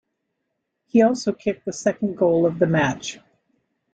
He 0.87 1.03
also 1.03 1.31
kicked 1.31 1.63
the 1.63 1.71
second 1.73 2.17
goal 2.17 2.47
of 2.47 2.57
the 2.57 2.65
match. 2.65 3.19